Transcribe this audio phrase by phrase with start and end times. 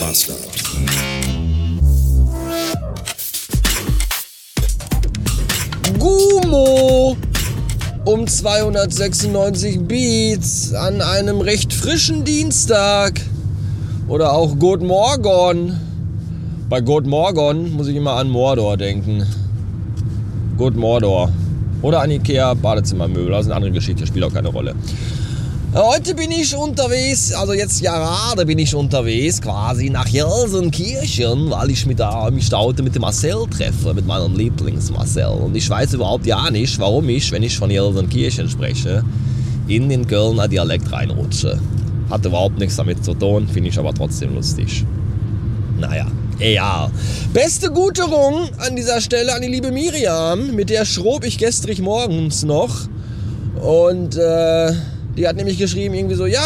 [0.00, 0.38] Bastard.
[5.98, 7.16] Gumo
[8.04, 13.20] um 296 Beats an einem recht frischen Dienstag.
[14.08, 15.76] Oder auch Good Morgon.
[16.68, 19.26] Bei Good Morgon muss ich immer an Mordor denken.
[20.56, 21.30] Good Mordor.
[21.82, 23.30] Oder an Ikea Badezimmermöbel.
[23.30, 24.74] Das ist eine andere Geschichte, spielt auch keine Rolle.
[25.80, 31.86] Heute bin ich unterwegs, also jetzt gerade bin ich unterwegs, quasi nach Jelsenkirchen, weil ich
[31.86, 35.26] mit da, mich da heute mit dem Marcel treffe, mit meinem Lieblings-Marcel.
[35.26, 39.04] Und ich weiß überhaupt ja nicht, warum ich, wenn ich von Jelsenkirchen spreche,
[39.68, 41.60] in den Kölner Dialekt reinrutsche.
[42.10, 44.84] Hat überhaupt nichts damit zu tun, finde ich aber trotzdem lustig.
[45.78, 46.08] Naja,
[46.40, 46.90] egal.
[47.32, 52.42] Beste Guterung an dieser Stelle an die liebe Miriam, mit der schrob ich gestrig morgens
[52.42, 52.74] noch.
[53.62, 54.72] Und äh,
[55.18, 56.40] die hat nämlich geschrieben irgendwie so, ja,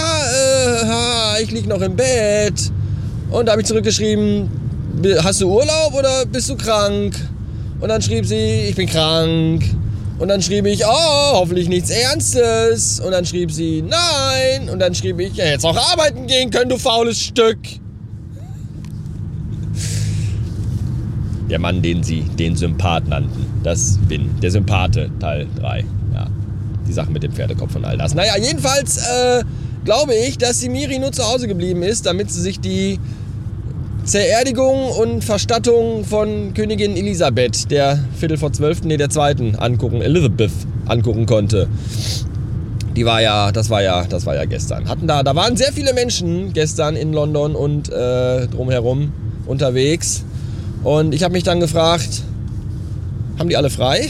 [1.37, 2.73] äh, ich lieg noch im Bett.
[3.31, 4.49] Und da habe ich zurückgeschrieben,
[5.23, 7.15] hast du Urlaub oder bist du krank?
[7.81, 9.63] Und dann schrieb sie, ich bin krank.
[10.19, 13.01] Und dann schrieb ich, oh, hoffentlich nichts Ernstes.
[13.01, 14.71] Und dann schrieb sie, nein.
[14.71, 17.59] Und dann schrieb ich, ja, jetzt auch arbeiten gehen können, du faules Stück.
[21.51, 23.45] Der Mann, den sie den Sympath nannten.
[23.63, 25.85] Das bin der Sympathe, Teil 3.
[26.15, 26.27] Ja,
[26.93, 28.15] die Sache mit dem Pferdekopf und all das.
[28.15, 29.43] Naja, jedenfalls äh,
[29.85, 32.99] glaube ich, dass die Miri nur zu Hause geblieben ist, damit sie sich die
[34.05, 40.51] Zererdigung und Verstattung von Königin Elisabeth, der Viertel vor zwölften, nee, der zweiten, angucken, Elizabeth
[40.87, 41.69] angucken konnte.
[42.97, 44.89] Die war ja, das war ja, das war ja gestern.
[44.89, 49.13] Hatten da, da waren sehr viele Menschen gestern in London und äh, drumherum
[49.47, 50.25] unterwegs.
[50.83, 52.23] Und ich habe mich dann gefragt,
[53.39, 54.09] haben die alle frei?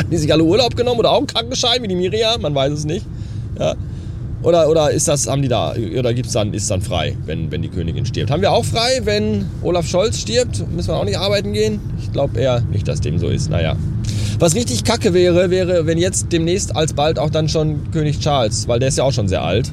[0.00, 2.40] Haben die sich alle Urlaub genommen oder auch einen Krankenschein wie die Miriam?
[2.40, 3.06] Man weiß es nicht.
[3.58, 3.74] Ja.
[4.42, 7.60] Oder, oder ist das, haben die da, oder gibt's dann, ist dann frei, wenn, wenn
[7.60, 8.30] die Königin stirbt?
[8.30, 10.64] Haben wir auch frei, wenn Olaf Scholz stirbt?
[10.74, 11.78] Müssen wir auch nicht arbeiten gehen?
[12.00, 13.50] Ich glaube eher nicht, dass dem so ist.
[13.50, 13.76] Naja.
[14.38, 18.78] Was richtig kacke wäre, wäre, wenn jetzt demnächst alsbald auch dann schon König Charles, weil
[18.78, 19.70] der ist ja auch schon sehr alt,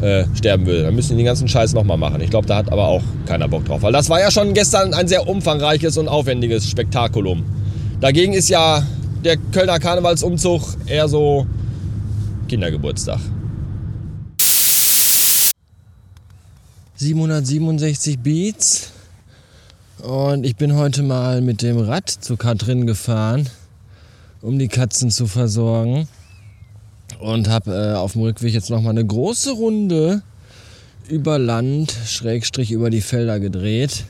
[0.00, 0.84] äh, sterben will.
[0.84, 2.20] Dann müssen die den ganzen Scheiß nochmal machen.
[2.20, 3.82] Ich glaube, da hat aber auch keiner Bock drauf.
[3.82, 7.42] Weil das war ja schon gestern ein sehr umfangreiches und aufwendiges Spektakulum.
[8.00, 8.84] Dagegen ist ja
[9.24, 11.46] der Kölner Karnevalsumzug eher so
[12.48, 13.20] Kindergeburtstag.
[16.96, 18.90] 767 Beats.
[19.98, 23.48] Und ich bin heute mal mit dem Rad zu Katrin gefahren,
[24.42, 26.08] um die Katzen zu versorgen.
[27.20, 30.22] Und habe äh, auf dem Rückweg jetzt nochmal eine große Runde
[31.08, 34.04] über Land, Schrägstrich über die Felder gedreht.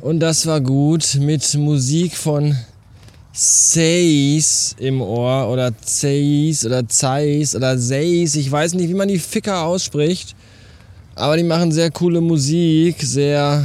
[0.00, 2.56] Und das war gut mit Musik von
[3.32, 8.34] Seis im Ohr oder Zeis oder Zeis oder Seis.
[8.34, 10.34] Ich weiß nicht, wie man die Ficker ausspricht.
[11.14, 13.64] Aber die machen sehr coole Musik, sehr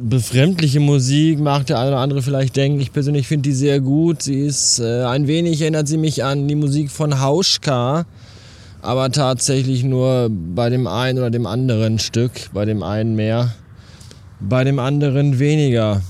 [0.00, 2.80] befremdliche Musik, mag der eine oder andere vielleicht denken.
[2.80, 4.22] Ich persönlich finde die sehr gut.
[4.22, 8.06] Sie ist äh, ein wenig, erinnert sie mich an die Musik von Hauschka,
[8.82, 12.32] aber tatsächlich nur bei dem einen oder dem anderen Stück.
[12.52, 13.54] Bei dem einen mehr,
[14.40, 16.02] bei dem anderen weniger.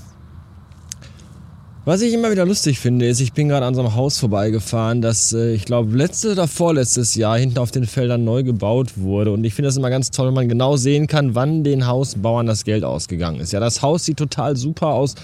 [1.86, 5.02] Was ich immer wieder lustig finde, ist, ich bin gerade an so einem Haus vorbeigefahren,
[5.02, 9.32] das, äh, ich glaube, letztes oder vorletztes Jahr hinten auf den Feldern neu gebaut wurde.
[9.32, 12.46] Und ich finde das immer ganz toll, wenn man genau sehen kann, wann den Hausbauern
[12.46, 13.52] das Geld ausgegangen ist.
[13.52, 15.14] Ja, das Haus sieht total super aus.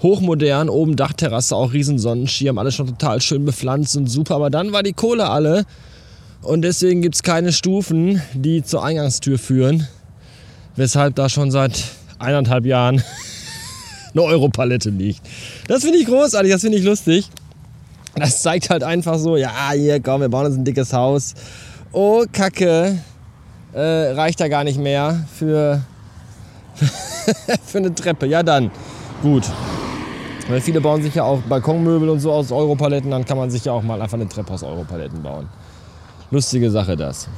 [0.00, 4.36] Hochmodern, oben Dachterrasse, auch riesen Sonnenschirm, alles schon total schön bepflanzt und super.
[4.36, 5.66] Aber dann war die Kohle alle.
[6.40, 9.86] Und deswegen gibt es keine Stufen, die zur Eingangstür führen.
[10.76, 11.84] Weshalb da schon seit
[12.18, 13.02] eineinhalb Jahren
[14.16, 15.22] eine Europalette liegt.
[15.68, 17.28] Das finde ich großartig, das finde ich lustig.
[18.14, 21.34] Das zeigt halt einfach so, ja, hier, komm, wir bauen uns ein dickes Haus.
[21.92, 22.98] Oh, Kacke,
[23.74, 25.82] äh, reicht ja gar nicht mehr für,
[27.66, 28.26] für eine Treppe.
[28.26, 28.70] Ja, dann,
[29.22, 29.44] gut.
[30.48, 33.64] Weil viele bauen sich ja auch Balkonmöbel und so aus Europaletten, dann kann man sich
[33.64, 35.48] ja auch mal einfach eine Treppe aus Europaletten bauen.
[36.30, 37.28] Lustige Sache das.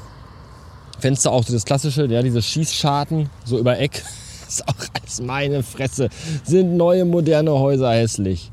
[0.98, 4.02] Fenster auch so das klassische, ja, diese Schießscharten, so über Eck
[4.48, 6.08] ist auch als meine Fresse.
[6.44, 8.50] Sind neue moderne Häuser hässlich.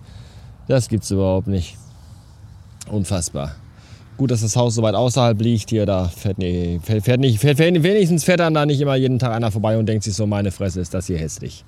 [0.68, 1.78] Das gibt's überhaupt nicht.
[2.90, 3.56] Unfassbar.
[4.18, 7.40] Gut, dass das Haus so weit außerhalb liegt hier, da fährt, nee, fährt, fährt nicht,
[7.40, 10.26] fährt, wenigstens fährt dann da nicht immer jeden Tag einer vorbei und denkt sich so,
[10.26, 11.66] meine Fresse, ist das hier hässlich.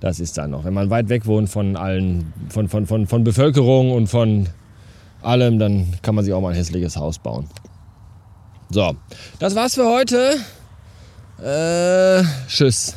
[0.00, 0.64] Das ist dann noch.
[0.64, 4.48] Wenn man weit weg wohnt von allen, von, von, von, von Bevölkerung und von
[5.22, 7.46] allem, dann kann man sich auch mal ein hässliches Haus bauen.
[8.70, 8.96] So,
[9.38, 10.36] das war's für heute.
[11.42, 12.96] Äh, tschüss.